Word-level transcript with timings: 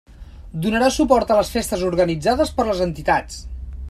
Donarà 0.63 0.87
suport 0.95 1.33
a 1.33 1.37
les 1.39 1.51
festes 1.57 1.83
organitzades 1.91 2.55
per 2.57 2.67
les 2.71 2.81
entitats. 2.87 3.39